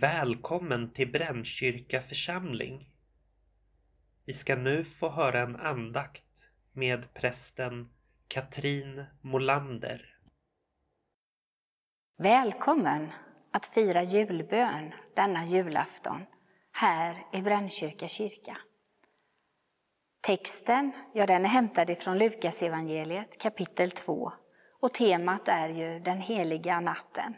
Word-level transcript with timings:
Välkommen 0.00 0.92
till 0.92 1.12
Brännkyrka 1.12 2.00
församling. 2.00 2.90
Vi 4.26 4.32
ska 4.32 4.56
nu 4.56 4.84
få 4.84 5.08
höra 5.08 5.40
en 5.40 5.56
andakt 5.56 6.24
med 6.72 7.14
prästen 7.14 7.88
Katrin 8.28 9.04
Molander. 9.20 10.14
Välkommen 12.18 13.12
att 13.52 13.66
fira 13.66 14.02
julbön 14.02 14.94
denna 15.16 15.44
julafton 15.44 16.26
här 16.72 17.26
i 17.32 17.42
Brännkyrka 17.42 18.08
kyrka. 18.08 18.56
Texten 20.20 20.92
ja, 21.14 21.26
den 21.26 21.44
är 21.44 21.48
hämtad 21.48 21.90
ifrån 21.90 22.18
Lukas 22.18 22.62
evangeliet 22.62 23.40
kapitel 23.40 23.90
2 23.90 24.32
och 24.80 24.94
temat 24.94 25.48
är 25.48 25.68
ju 25.68 26.00
den 26.00 26.20
heliga 26.20 26.80
natten. 26.80 27.34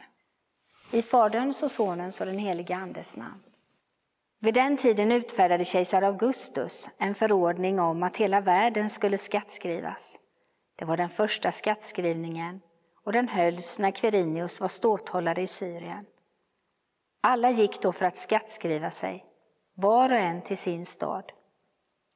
I 0.93 1.03
Faderns 1.03 1.62
och 1.62 1.71
Sonens 1.71 2.21
och 2.21 2.27
den 2.27 2.39
helige 2.39 2.77
Andes 2.77 3.17
namn. 3.17 3.43
Vid 4.41 4.55
den 4.55 4.77
tiden 4.77 5.13
utfärdade 5.13 5.65
kejsar 5.65 6.03
Augustus 6.03 6.91
en 6.99 7.15
förordning 7.15 7.80
om 7.80 8.03
att 8.03 8.16
hela 8.16 8.41
världen 8.41 8.91
skulle 8.91 9.19
skattskrivas. 9.19 10.19
Det 10.77 10.85
var 10.85 10.97
den 10.97 11.09
första 11.09 11.53
skattskrivningen 11.53 12.61
och 13.05 13.13
den 13.13 13.29
hölls 13.29 13.79
när 13.79 13.91
Quirinius 13.91 14.61
var 14.61 14.69
ståthållare 14.69 15.43
i 15.43 15.47
Syrien. 15.47 16.05
Alla 17.21 17.51
gick 17.51 17.83
då 17.83 17.93
för 17.93 18.07
att 18.07 18.16
skattskriva 18.16 18.91
sig, 18.91 19.25
var 19.75 20.13
och 20.13 20.19
en 20.19 20.43
till 20.43 20.59
sin 20.59 20.87
stad. 20.87 21.33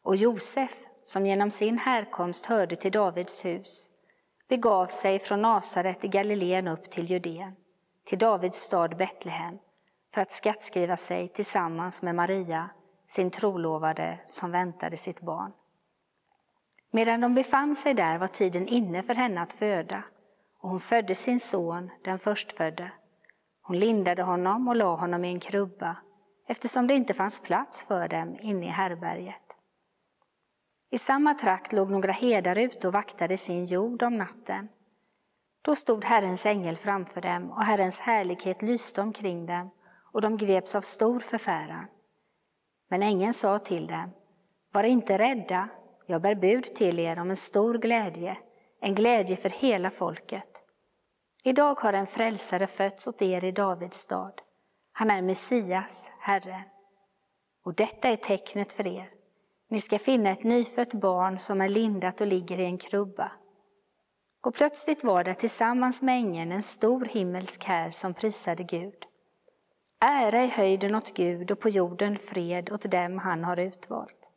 Och 0.03 0.17
Josef, 0.17 0.85
som 1.03 1.27
genom 1.27 1.51
sin 1.51 1.79
härkomst 1.79 2.47
hörde 2.47 2.77
till 2.77 2.93
Davids 2.93 3.45
hus, 3.45 3.91
begav 4.49 4.87
sig 4.87 5.19
från 5.19 5.43
Nasaret 5.43 6.05
i 6.05 6.09
Galileen 6.09 6.69
upp 6.69 6.91
till 6.91 7.11
Judeen 7.11 7.57
till 8.05 8.19
Davids 8.19 8.59
stad 8.59 8.97
Betlehem 8.97 9.59
för 10.15 10.21
att 10.21 10.31
skattskriva 10.31 10.97
sig 10.97 11.29
tillsammans 11.29 12.03
med 12.03 12.15
Maria, 12.15 12.71
sin 13.07 13.31
trolovade 13.31 14.19
som 14.27 14.51
väntade 14.51 14.97
sitt 14.97 15.21
barn. 15.21 15.53
Medan 16.91 17.21
de 17.21 17.35
befann 17.35 17.77
sig 17.77 17.95
där 17.95 18.19
var 18.19 18.27
tiden 18.27 18.69
inne 18.69 19.03
för 19.03 19.15
henne 19.15 19.41
att 19.41 19.53
föda 19.53 20.03
och 20.61 20.71
hon 20.71 20.81
födde 20.81 21.15
sin 21.15 21.41
son, 21.41 21.91
den 22.05 22.19
förstfödde. 22.19 22.93
Hon 23.63 23.79
lindade 23.79 24.23
honom 24.23 24.69
och 24.69 24.77
la 24.77 24.97
honom 24.97 25.25
i 25.25 25.29
en 25.29 25.41
krubba 25.41 25.97
eftersom 26.47 26.87
det 26.87 26.95
inte 26.95 27.15
fanns 27.15 27.41
plats 27.41 27.83
för 27.87 28.09
dem 28.09 28.37
inne 28.41 28.67
i 28.67 28.69
härberget. 28.69 29.57
I 30.91 30.99
samma 30.99 31.35
trakt 31.35 31.73
låg 31.73 31.91
några 31.91 32.13
herdar 32.13 32.59
ute 32.59 32.89
och 32.89 32.95
vaktade 32.95 33.37
sin 33.37 33.65
jord 33.65 34.03
om 34.03 34.17
natten. 34.17 34.69
Då 35.65 35.75
stod 35.75 36.05
Herrens 36.05 36.47
ängel 36.47 36.77
framför 36.77 37.21
dem 37.21 37.51
och 37.51 37.65
Herrens 37.65 38.01
härlighet 38.01 38.63
lyste 38.63 39.01
omkring 39.01 39.47
dem 39.47 39.71
och 40.13 40.21
de 40.21 40.37
greps 40.37 40.75
av 40.75 40.81
stor 40.81 41.21
förfäran. 41.21 41.87
Men 42.91 43.03
ängeln 43.03 43.33
sa 43.33 43.59
till 43.59 43.87
dem, 43.87 44.11
var 44.73 44.85
inte 44.85 45.19
rädda, 45.19 45.69
jag 46.07 46.23
bär 46.23 46.35
bud 46.35 46.65
till 46.65 46.99
er 46.99 47.19
om 47.19 47.31
en 47.31 47.37
stor 47.37 47.79
glädje, 47.79 48.37
en 48.81 48.95
glädje 48.95 49.37
för 49.37 49.49
hela 49.49 49.91
folket. 49.91 50.63
Idag 51.43 51.81
har 51.81 51.93
en 51.93 52.07
frälsare 52.07 52.67
fötts 52.67 53.07
åt 53.07 53.23
er 53.23 53.45
i 53.45 53.53
Davids 53.53 53.99
stad. 53.99 54.41
Han 54.93 55.11
är 55.11 55.23
Messias, 55.23 56.11
Herren. 56.21 56.63
Och 57.65 57.75
detta 57.75 58.09
är 58.09 58.17
tecknet 58.17 58.73
för 58.73 58.87
er. 58.87 59.11
Ni 59.71 59.81
ska 59.81 59.99
finna 59.99 60.31
ett 60.31 60.45
nyfött 60.45 60.95
barn 60.95 61.39
som 61.39 61.61
är 61.61 61.69
lindat 61.69 62.21
och 62.21 62.27
ligger 62.27 62.61
i 62.61 62.65
en 62.65 62.79
krubba. 62.79 63.33
Och 64.45 64.55
plötsligt 64.55 65.05
var 65.05 65.25
det 65.25 65.35
tillsammans 65.35 66.03
med 66.03 66.15
ängeln 66.15 66.53
en 66.53 66.63
stor 66.63 67.05
himmelsk 67.05 67.65
här 67.65 67.91
som 67.91 68.15
prisade 68.15 68.63
Gud. 68.63 69.07
Ära 70.01 70.45
i 70.45 70.49
höjden 70.49 70.95
åt 70.95 71.15
Gud 71.15 71.51
och 71.51 71.61
på 71.61 71.69
jorden 71.69 72.19
fred 72.19 72.73
åt 72.73 72.91
dem 72.91 73.19
han 73.19 73.45
har 73.45 73.57
utvalt. 73.57 74.31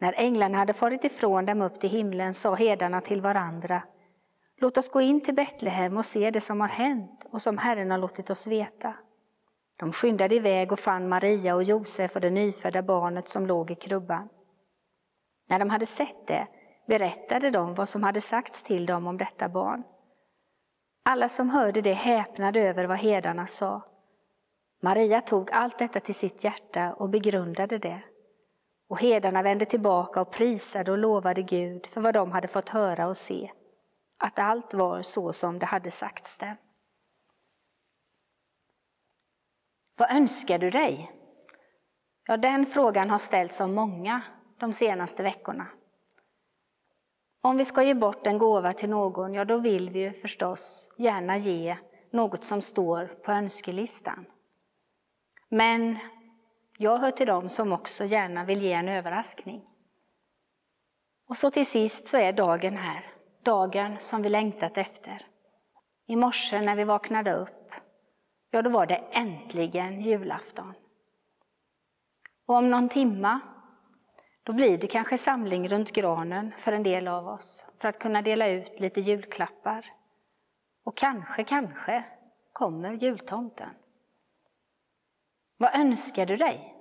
När 0.00 0.14
änglarna 0.16 0.58
hade 0.58 0.72
farit 0.72 1.04
ifrån 1.04 1.46
dem 1.46 1.62
upp 1.62 1.80
till 1.80 1.90
himlen 1.90 2.34
sa 2.34 2.54
herdarna 2.54 3.00
till 3.00 3.20
varandra 3.20 3.82
Låt 4.58 4.78
oss 4.78 4.90
gå 4.90 5.00
in 5.00 5.20
till 5.20 5.34
Betlehem 5.34 5.96
och 5.96 6.04
se 6.04 6.30
det 6.30 6.40
som 6.40 6.60
har 6.60 6.68
hänt 6.68 7.26
och 7.30 7.42
som 7.42 7.58
Herren 7.58 7.90
har 7.90 7.98
låtit 7.98 8.30
oss 8.30 8.46
veta. 8.46 8.94
De 9.76 9.92
skyndade 9.92 10.34
iväg 10.34 10.72
och 10.72 10.80
fann 10.80 11.08
Maria 11.08 11.54
och 11.54 11.62
Josef 11.62 12.14
och 12.14 12.20
det 12.20 12.30
nyfödda 12.30 12.82
barnet 12.82 13.28
som 13.28 13.46
låg 13.46 13.70
i 13.70 13.74
krubban. 13.74 14.28
När 15.48 15.58
de 15.58 15.70
hade 15.70 15.86
sett 15.86 16.26
det 16.26 16.46
berättade 16.86 17.50
de 17.50 17.74
vad 17.74 17.88
som 17.88 18.02
hade 18.02 18.20
sagts 18.20 18.62
till 18.62 18.86
dem 18.86 19.06
om 19.06 19.18
detta 19.18 19.48
barn. 19.48 19.82
Alla 21.04 21.28
som 21.28 21.50
hörde 21.50 21.80
det 21.80 21.92
häpnade 21.92 22.60
över 22.60 22.84
vad 22.84 22.98
herdarna 22.98 23.46
sa. 23.46 23.82
Maria 24.82 25.20
tog 25.20 25.50
allt 25.52 25.78
detta 25.78 26.00
till 26.00 26.14
sitt 26.14 26.44
hjärta 26.44 26.94
och 26.94 27.10
begrundade 27.10 27.78
det. 27.78 28.02
Och 28.88 29.00
herdarna 29.00 29.42
vände 29.42 29.64
tillbaka 29.64 30.20
och 30.20 30.30
prisade 30.30 30.92
och 30.92 30.98
lovade 30.98 31.42
Gud 31.42 31.86
för 31.86 32.00
vad 32.00 32.14
de 32.14 32.32
hade 32.32 32.48
fått 32.48 32.68
höra 32.68 33.06
och 33.06 33.16
se, 33.16 33.50
att 34.18 34.38
allt 34.38 34.74
var 34.74 35.02
så 35.02 35.32
som 35.32 35.58
det 35.58 35.66
hade 35.66 35.90
sagts 35.90 36.38
dem. 36.38 36.56
Vad 39.96 40.10
önskar 40.10 40.58
du 40.58 40.70
dig? 40.70 41.12
Ja, 42.26 42.36
den 42.36 42.66
frågan 42.66 43.10
har 43.10 43.18
ställts 43.18 43.60
av 43.60 43.68
många 43.68 44.22
de 44.60 44.72
senaste 44.72 45.22
veckorna. 45.22 45.66
Om 47.46 47.56
vi 47.56 47.64
ska 47.64 47.82
ge 47.82 47.94
bort 47.94 48.26
en 48.26 48.38
gåva 48.38 48.72
till 48.72 48.90
någon, 48.90 49.34
ja 49.34 49.44
då 49.44 49.58
vill 49.58 49.90
vi 49.90 49.98
ju 49.98 50.12
förstås 50.12 50.90
gärna 50.96 51.36
ge 51.36 51.76
något 52.10 52.44
som 52.44 52.62
står 52.62 53.06
på 53.06 53.32
önskelistan. 53.32 54.24
Men 55.48 55.98
jag 56.78 56.98
hör 56.98 57.10
till 57.10 57.26
dem 57.26 57.48
som 57.48 57.72
också 57.72 58.04
gärna 58.04 58.44
vill 58.44 58.62
ge 58.62 58.72
en 58.72 58.88
överraskning. 58.88 59.62
Och 61.28 61.36
så 61.36 61.50
till 61.50 61.66
sist 61.66 62.06
så 62.06 62.16
är 62.16 62.32
dagen 62.32 62.76
här, 62.76 63.10
dagen 63.42 63.96
som 64.00 64.22
vi 64.22 64.28
längtat 64.28 64.78
efter. 64.78 65.26
I 66.06 66.16
morse 66.16 66.60
när 66.60 66.76
vi 66.76 66.84
vaknade 66.84 67.34
upp, 67.34 67.74
ja 68.50 68.62
då 68.62 68.70
var 68.70 68.86
det 68.86 69.04
äntligen 69.10 70.00
julafton. 70.00 70.72
Och 72.46 72.54
om 72.54 72.70
någon 72.70 72.88
timma 72.88 73.40
då 74.46 74.52
blir 74.52 74.78
det 74.78 74.86
kanske 74.86 75.18
samling 75.18 75.68
runt 75.68 75.92
granen 75.92 76.52
för 76.58 76.72
en 76.72 76.82
del 76.82 77.08
av 77.08 77.28
oss 77.28 77.66
för 77.78 77.88
att 77.88 77.98
kunna 77.98 78.22
dela 78.22 78.48
ut 78.48 78.80
lite 78.80 79.00
julklappar. 79.00 79.92
Och 80.84 80.96
kanske, 80.96 81.44
kanske 81.44 82.04
kommer 82.52 82.92
jultomten. 82.92 83.70
Vad 85.56 85.74
önskar 85.74 86.26
du 86.26 86.36
dig? 86.36 86.74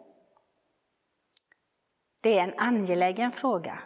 Det 2.22 2.40
är 2.40 2.44
en 2.44 2.60
angelägen 2.60 3.32
fråga. 3.32 3.80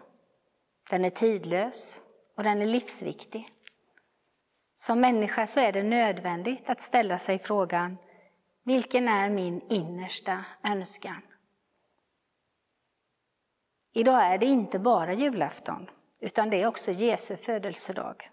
Den 0.90 1.06
är 1.06 1.09
tidlös 1.09 2.01
och 2.38 2.44
den 2.44 2.61
är 2.61 2.66
livsviktig. 2.66 3.47
Som 4.75 5.01
människa 5.01 5.47
så 5.47 5.59
är 5.59 5.72
det 5.72 5.84
nödvändigt 5.84 6.69
att 6.69 6.81
ställa 6.81 7.17
sig 7.17 7.40
frågan, 7.40 7.97
vilken 8.63 9.07
är 9.07 9.29
min 9.29 9.61
innersta 9.69 10.46
önskan? 10.63 11.22
Idag 13.94 14.34
är 14.34 14.38
det 14.38 14.46
inte 14.46 14.80
bara 14.80 15.14
julafton, 15.14 15.90
utan 16.20 16.50
det 16.50 16.62
är 16.62 16.68
också 16.68 16.92
Jesu 16.92 17.38
födelsedag. 17.38 18.30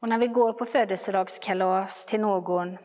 Och 0.00 0.08
när 0.08 0.18
vi 0.18 0.26
går 0.26 0.52
på 0.52 0.64
födelsedagskalas 0.64 2.06
till 2.06 2.20
någon, 2.20 2.78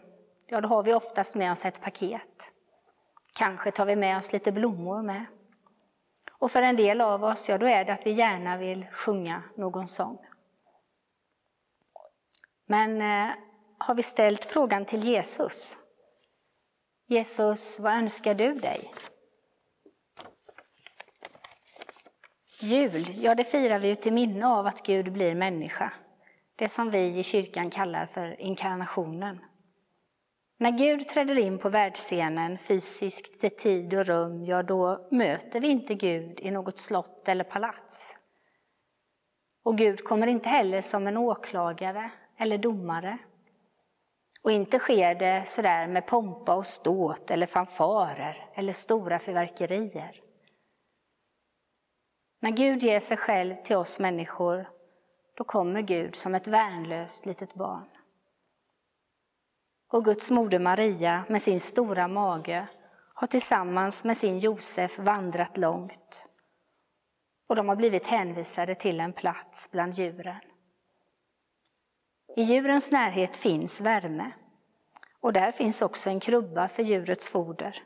ja 0.48 0.62
då 0.62 0.70
har 0.70 0.84
vi 0.84 0.94
oftast 0.94 1.36
med 1.36 1.52
oss 1.52 1.66
ett 1.66 1.82
paket. 1.82 2.52
Kanske 3.38 3.72
tar 3.72 3.86
vi 3.86 3.96
med 3.96 4.18
oss 4.18 4.34
lite 4.34 4.52
blommor 4.52 5.02
med. 5.02 5.26
Och 6.32 6.52
för 6.52 6.62
en 6.62 6.76
del 6.76 7.02
av 7.02 7.24
oss, 7.24 7.50
ja 7.50 7.58
då 7.58 7.66
är 7.66 7.86
det 7.86 7.94
att 7.94 8.06
vi 8.06 8.12
gärna 8.12 8.58
vill 8.58 8.86
sjunga 8.86 9.44
någon 9.56 9.88
sång. 9.88 10.18
Men 12.66 13.02
eh, 13.02 13.36
har 13.78 13.96
vi 13.96 14.04
ställt 14.04 14.46
frågan 14.46 14.86
till 14.86 15.04
Jesus? 15.04 15.78
Jesus, 17.08 17.80
vad 17.80 17.94
önskar 17.94 18.34
du 18.34 18.54
dig? 18.54 18.92
Jul, 22.62 23.06
ja 23.10 23.36
det 23.36 23.44
firar 23.44 23.80
vi 23.80 23.88
ju 23.88 23.96
till 23.96 24.14
minne 24.14 24.48
av 24.48 24.68
att 24.68 24.86
Gud 24.86 25.14
blir 25.14 25.36
människa. 25.36 25.94
Det 26.56 26.70
som 26.70 26.90
vi 26.90 27.20
i 27.20 27.24
kyrkan 27.24 27.70
kallar 27.70 28.06
för 28.06 28.42
inkarnationen. 28.42 29.40
När 30.58 30.72
Gud 30.72 31.08
träder 31.08 31.40
in 31.40 31.60
på 31.60 31.70
världsscenen 31.70 32.58
fysiskt 32.58 33.44
i 33.44 33.50
tid 33.50 33.94
och 33.94 34.06
rum, 34.06 34.46
ja 34.46 34.64
då 34.64 35.08
möter 35.12 35.60
vi 35.60 35.68
inte 35.68 35.94
Gud 35.96 36.40
i 36.40 36.52
något 36.52 36.80
slott 36.80 37.28
eller 37.28 37.44
palats. 37.44 38.16
Och 39.64 39.78
Gud 39.78 40.04
kommer 40.04 40.28
inte 40.28 40.50
heller 40.50 40.82
som 40.82 41.08
en 41.08 41.18
åklagare 41.18 42.12
eller 42.38 42.58
domare. 42.58 43.18
Och 44.42 44.52
inte 44.52 44.80
sker 44.80 45.16
det 45.16 45.48
sådär 45.48 45.88
med 45.88 46.08
pompa 46.08 46.56
och 46.56 46.68
ståt 46.68 47.32
eller 47.32 47.46
fanfarer 47.46 48.50
eller 48.56 48.74
stora 48.74 49.20
fyrverkerier. 49.20 50.22
När 52.40 52.52
Gud 52.52 52.84
ger 52.84 53.00
sig 53.00 53.18
själv 53.18 53.56
till 53.64 53.76
oss 53.76 54.00
människor, 54.00 54.70
då 55.36 55.44
kommer 55.44 55.82
Gud 55.82 56.16
som 56.16 56.36
ett 56.36 56.48
värnlöst 56.48 57.26
litet 57.26 57.54
barn. 57.54 57.90
och 59.92 60.06
Guds 60.06 60.32
moder 60.32 60.60
Maria 60.60 61.24
med 61.30 61.42
sin 61.42 61.60
stora 61.60 62.08
mage 62.08 62.68
har 63.14 63.28
tillsammans 63.28 64.04
med 64.04 64.18
sin 64.18 64.38
Josef 64.38 65.00
vandrat 65.00 65.58
långt 65.58 66.28
och 67.48 67.56
de 67.56 67.70
har 67.70 67.76
blivit 67.76 68.08
hänvisade 68.08 68.76
till 68.76 69.00
en 69.00 69.14
plats 69.14 69.72
bland 69.72 69.94
djuren. 69.94 70.42
I 72.36 72.42
djurens 72.42 72.92
närhet 72.92 73.38
finns 73.38 73.82
värme 73.82 74.32
och 75.20 75.34
där 75.34 75.52
finns 75.52 75.82
också 75.82 76.10
en 76.10 76.20
krubba 76.20 76.68
för 76.68 76.84
djurets 76.84 77.30
foder. 77.30 77.84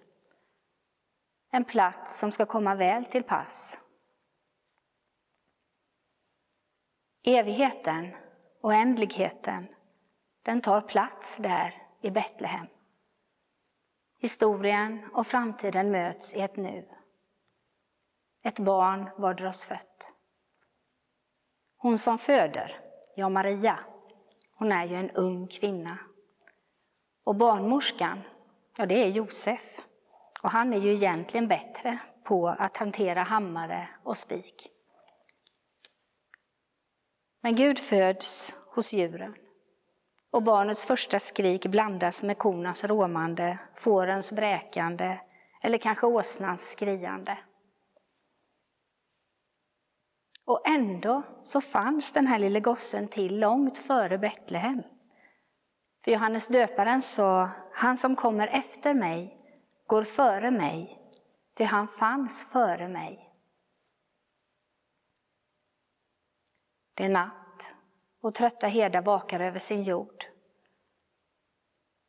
En 1.52 1.64
plats 1.64 2.20
som 2.20 2.32
ska 2.32 2.46
komma 2.46 2.76
väl 2.76 3.06
till 3.06 3.24
pass. 3.24 3.80
Evigheten, 7.26 8.16
oändligheten, 8.62 9.68
den 10.42 10.62
tar 10.62 10.82
plats 10.82 11.38
där 11.38 11.84
i 12.02 12.12
Betlehem. 12.12 12.68
Historien 14.20 15.10
och 15.14 15.28
framtiden 15.28 15.92
möts 15.92 16.36
i 16.36 16.42
ett 16.42 16.56
nu. 16.56 16.90
Ett 18.44 18.60
barn 18.60 19.10
var 19.18 19.46
oss 19.46 19.66
fött. 19.66 20.14
Hon 21.78 21.98
som 21.98 22.18
föder, 22.18 22.80
ja 23.16 23.30
Maria, 23.30 23.80
hon 24.56 24.72
är 24.72 24.86
ju 24.86 24.96
en 24.96 25.12
ung 25.12 25.48
kvinna. 25.48 25.98
Och 27.24 27.36
barnmorskan, 27.36 28.22
ja 28.78 28.86
det 28.86 29.04
är 29.04 29.08
Josef. 29.08 29.82
Och 30.44 30.50
han 30.50 30.74
är 30.74 30.80
ju 30.80 30.94
egentligen 30.94 31.48
bättre 31.48 31.98
på 32.24 32.48
att 32.48 32.78
hantera 32.78 33.24
hammare 33.24 33.90
och 34.04 34.18
spik. 34.18 34.73
Men 37.44 37.56
Gud 37.56 37.80
föds 37.80 38.56
hos 38.68 38.94
djuren. 38.94 39.36
Och 40.32 40.44
barnets 40.44 40.86
första 40.86 41.20
skrik 41.20 41.66
blandas 41.66 42.24
med 42.24 42.38
kornas 42.38 42.84
råmande, 42.84 43.58
fårens 43.76 44.32
bräkande 44.32 45.20
eller 45.62 45.78
kanske 45.78 46.08
åsnans 46.08 46.72
skriande. 46.72 47.38
Och 50.46 50.68
ändå 50.68 51.24
så 51.44 51.62
fanns 51.62 52.14
den 52.14 52.28
här 52.28 52.40
lille 52.40 52.60
gossen 52.60 53.08
till 53.08 53.40
långt 53.40 53.78
före 53.78 54.18
Betlehem. 54.18 54.82
För 56.04 56.12
Johannes 56.12 56.48
döparen 56.48 57.02
sa, 57.02 57.50
han 57.74 57.98
som 57.98 58.16
kommer 58.16 58.48
efter 58.48 58.94
mig 58.94 59.38
går 59.88 60.04
före 60.04 60.52
mig, 60.52 61.00
ty 61.58 61.64
han 61.64 61.88
fanns 61.88 62.52
före 62.52 62.88
mig. 62.88 63.33
Det 66.94 67.04
är 67.04 67.10
natt 67.10 67.76
och 68.22 68.36
trötta 68.36 68.68
herdar 68.68 69.02
vakar 69.02 69.40
över 69.40 69.60
sin 69.60 69.82
jord. 69.82 70.26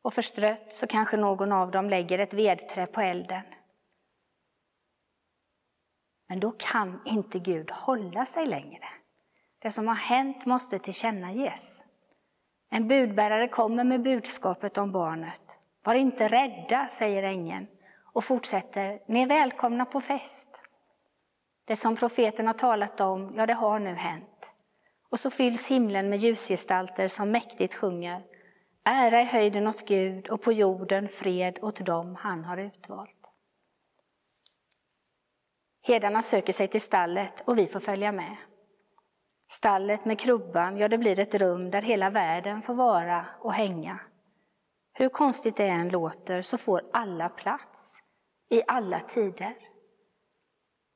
Och 0.02 0.14
förstrött 0.14 0.72
så 0.72 0.86
kanske 0.86 1.16
någon 1.16 1.52
av 1.52 1.70
dem 1.70 1.90
lägger 1.90 2.18
ett 2.18 2.34
vedträ 2.34 2.86
på 2.86 3.00
elden. 3.00 3.42
Men 6.28 6.40
då 6.40 6.52
kan 6.58 7.00
inte 7.04 7.38
Gud 7.38 7.70
hålla 7.70 8.26
sig 8.26 8.46
längre. 8.46 8.88
Det 9.58 9.70
som 9.70 9.88
har 9.88 9.94
hänt 9.94 10.46
måste 10.46 10.78
tillkännages. 10.78 11.84
En 12.70 12.88
budbärare 12.88 13.48
kommer 13.48 13.84
med 13.84 14.02
budskapet 14.02 14.78
om 14.78 14.92
barnet. 14.92 15.58
Var 15.82 15.94
inte 15.94 16.28
rädda, 16.28 16.88
säger 16.88 17.22
ängeln 17.22 17.66
och 18.12 18.24
fortsätter, 18.24 19.00
ni 19.06 19.22
är 19.22 19.26
välkomna 19.26 19.84
på 19.84 20.00
fest. 20.00 20.48
Det 21.64 21.76
som 21.76 21.96
profeten 21.96 22.46
har 22.46 22.54
talat 22.54 23.00
om, 23.00 23.34
ja 23.36 23.46
det 23.46 23.54
har 23.54 23.78
nu 23.78 23.94
hänt. 23.94 24.53
Och 25.14 25.20
så 25.20 25.30
fylls 25.30 25.68
himlen 25.68 26.08
med 26.08 26.18
ljusgestalter 26.18 27.08
som 27.08 27.30
mäktigt 27.30 27.74
sjunger. 27.74 28.24
Ära 28.84 29.20
i 29.20 29.24
höjden 29.24 29.66
åt 29.66 29.88
Gud 29.88 30.28
och 30.28 30.42
på 30.42 30.52
jorden 30.52 31.08
fred 31.08 31.58
åt 31.62 31.86
dem 31.86 32.16
han 32.20 32.44
har 32.44 32.56
utvalt. 32.58 33.32
Herdarna 35.82 36.22
söker 36.22 36.52
sig 36.52 36.68
till 36.68 36.80
stallet 36.80 37.42
och 37.46 37.58
vi 37.58 37.66
får 37.66 37.80
följa 37.80 38.12
med. 38.12 38.36
Stallet 39.48 40.04
med 40.04 40.18
krubban, 40.18 40.76
ja 40.76 40.88
det 40.88 40.98
blir 40.98 41.18
ett 41.18 41.34
rum 41.34 41.70
där 41.70 41.82
hela 41.82 42.10
världen 42.10 42.62
får 42.62 42.74
vara 42.74 43.26
och 43.40 43.52
hänga. 43.52 44.00
Hur 44.92 45.08
konstigt 45.08 45.56
det 45.56 45.68
än 45.68 45.88
låter 45.88 46.42
så 46.42 46.58
får 46.58 46.82
alla 46.92 47.28
plats, 47.28 47.98
i 48.50 48.62
alla 48.66 49.00
tider. 49.00 49.56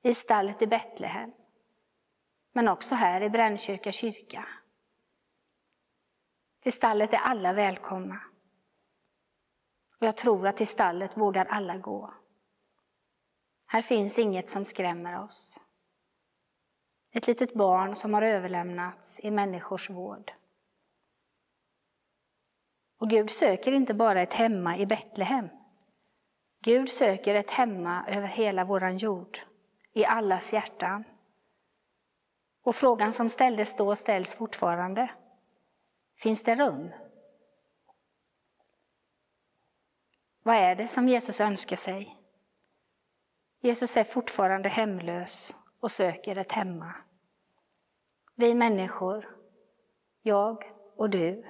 I 0.03 0.15
stallet 0.15 0.63
i 0.63 0.67
Betlehem, 0.67 1.33
men 2.59 2.69
också 2.69 2.95
här 2.95 3.21
i 3.21 3.31
Brännkyrka 3.31 3.93
kyrka. 3.93 4.47
Till 6.61 6.73
stallet 6.73 7.13
är 7.13 7.19
alla 7.19 7.53
välkomna. 7.53 8.21
Och 10.01 10.07
jag 10.07 10.17
tror 10.17 10.47
att 10.47 10.57
till 10.57 10.67
stallet 10.67 11.17
vågar 11.17 11.45
alla 11.45 11.77
gå. 11.77 12.15
Här 13.67 13.83
finns 13.83 14.19
inget 14.19 14.49
som 14.49 14.65
skrämmer 14.65 15.25
oss. 15.25 15.61
Ett 17.13 17.27
litet 17.27 17.55
barn 17.55 17.97
som 17.97 18.15
har 18.15 18.23
överlämnats 18.23 19.21
i 19.21 19.31
människors 19.31 19.91
vård. 19.91 20.33
Och 22.99 23.11
Gud 23.11 23.31
söker 23.31 23.73
inte 23.73 23.95
bara 23.95 24.23
ett 24.23 24.35
hemma 24.35 24.79
i 24.79 24.87
Betlehem. 24.87 25.49
Gud 26.63 26.91
söker 26.91 27.35
ett 27.35 27.51
hemma 27.51 28.05
över 28.09 28.29
hela 28.29 28.65
våran 28.65 28.97
jord, 28.97 29.39
i 29.93 30.05
allas 30.05 30.53
hjärtan. 30.53 31.05
Och 32.69 32.77
frågan 32.77 33.13
som 33.13 33.29
ställdes 33.29 33.77
då 33.77 33.97
ställs 33.97 34.35
fortfarande. 34.35 35.11
Finns 36.17 36.43
det 36.43 36.55
rum? 36.55 36.91
Vad 40.43 40.57
är 40.57 40.75
det 40.75 40.89
som 40.89 41.09
Jesus 41.09 41.41
önskar 41.41 41.77
sig? 41.77 42.17
Jesus 43.61 43.97
är 43.97 44.05
fortfarande 44.05 44.69
hemlös 44.69 45.57
och 45.81 45.91
söker 45.91 46.39
ett 46.39 46.53
hemma. 46.53 46.95
Vi 48.35 48.55
människor, 48.55 49.37
jag 50.23 50.73
och 50.97 51.11
du, 51.11 51.45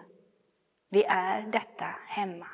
vi 0.88 1.05
är 1.05 1.43
detta 1.43 1.94
hemma. 2.06 2.49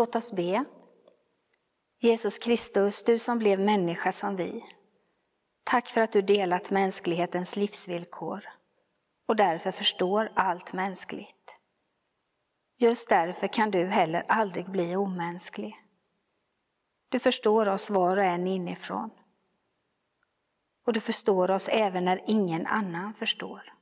Låt 0.00 0.16
oss 0.16 0.32
be. 0.32 0.64
Jesus 1.98 2.38
Kristus, 2.38 3.02
du 3.02 3.18
som 3.18 3.38
blev 3.38 3.60
människa 3.60 4.12
som 4.12 4.36
vi. 4.36 4.64
Tack 5.64 5.88
för 5.88 6.00
att 6.00 6.12
du 6.12 6.22
delat 6.22 6.70
mänsklighetens 6.70 7.56
livsvillkor 7.56 8.44
och 9.28 9.36
därför 9.36 9.72
förstår 9.72 10.32
allt 10.34 10.72
mänskligt. 10.72 11.56
Just 12.78 13.08
därför 13.08 13.48
kan 13.48 13.70
du 13.70 13.86
heller 13.86 14.24
aldrig 14.28 14.70
bli 14.70 14.96
omänsklig. 14.96 15.76
Du 17.08 17.18
förstår 17.18 17.68
oss 17.68 17.90
var 17.90 18.16
och 18.16 18.24
en 18.24 18.46
inifrån. 18.46 19.10
Och 20.86 20.92
du 20.92 21.00
förstår 21.00 21.50
oss 21.50 21.68
även 21.68 22.04
när 22.04 22.22
ingen 22.26 22.66
annan 22.66 23.14
förstår. 23.14 23.72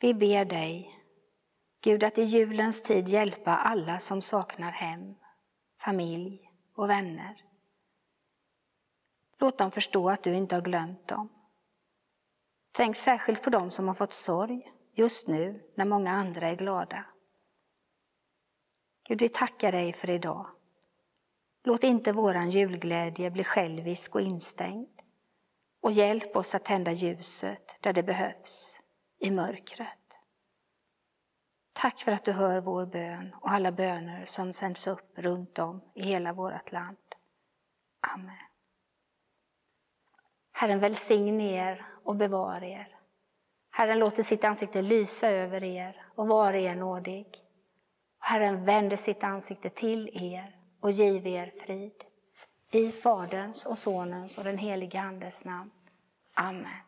Vi 0.00 0.14
ber 0.14 0.44
dig, 0.44 0.97
Gud, 1.80 2.04
att 2.04 2.18
i 2.18 2.22
julens 2.22 2.82
tid 2.82 3.08
hjälpa 3.08 3.56
alla 3.56 3.98
som 3.98 4.22
saknar 4.22 4.70
hem, 4.70 5.14
familj 5.80 6.52
och 6.74 6.90
vänner. 6.90 7.44
Låt 9.38 9.58
dem 9.58 9.70
förstå 9.70 10.10
att 10.10 10.22
du 10.22 10.34
inte 10.34 10.54
har 10.54 10.62
glömt 10.62 11.08
dem. 11.08 11.28
Tänk 12.72 12.96
särskilt 12.96 13.42
på 13.42 13.50
dem 13.50 13.70
som 13.70 13.88
har 13.88 13.94
fått 13.94 14.12
sorg 14.12 14.72
just 14.92 15.28
nu 15.28 15.62
när 15.74 15.84
många 15.84 16.12
andra 16.12 16.48
är 16.48 16.56
glada. 16.56 17.04
Gud, 19.08 19.20
vi 19.20 19.28
tackar 19.28 19.72
dig 19.72 19.92
för 19.92 20.10
idag. 20.10 20.46
Låt 21.64 21.84
inte 21.84 22.12
våran 22.12 22.50
julglädje 22.50 23.30
bli 23.30 23.44
självisk 23.44 24.14
och 24.14 24.20
instängd. 24.20 25.02
Och 25.80 25.92
hjälp 25.92 26.36
oss 26.36 26.54
att 26.54 26.64
tända 26.64 26.92
ljuset 26.92 27.76
där 27.80 27.92
det 27.92 28.02
behövs, 28.02 28.80
i 29.18 29.30
mörkret. 29.30 30.20
Tack 31.80 32.00
för 32.00 32.12
att 32.12 32.24
du 32.24 32.32
hör 32.32 32.60
vår 32.60 32.86
bön 32.86 33.34
och 33.40 33.50
alla 33.50 33.72
böner 33.72 34.24
som 34.24 34.52
sänds 34.52 34.86
upp 34.86 35.18
runt 35.18 35.58
om 35.58 35.80
i 35.94 36.02
hela 36.02 36.32
vårt 36.32 36.72
land. 36.72 36.96
Amen. 38.14 38.36
Herren 40.52 40.80
välsigne 40.80 41.52
er 41.52 41.86
och 42.04 42.16
bevara 42.16 42.66
er. 42.66 42.98
Herren 43.70 43.98
låter 43.98 44.22
sitt 44.22 44.44
ansikte 44.44 44.82
lysa 44.82 45.28
över 45.28 45.64
er 45.64 46.06
och 46.14 46.28
vara 46.28 46.58
er 46.58 46.74
nådig. 46.74 47.26
Herren 48.18 48.64
vänder 48.64 48.96
sitt 48.96 49.24
ansikte 49.24 49.70
till 49.70 50.08
er 50.12 50.56
och 50.80 50.90
give 50.90 51.30
er 51.30 51.52
frid. 51.66 52.04
I 52.70 52.90
Faderns 52.90 53.66
och 53.66 53.78
Sonens 53.78 54.38
och 54.38 54.44
den 54.44 54.58
helige 54.58 55.00
Andes 55.00 55.44
namn. 55.44 55.70
Amen. 56.34 56.87